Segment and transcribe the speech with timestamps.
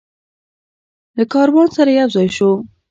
[1.17, 2.51] له کاروان سره یوځای شو.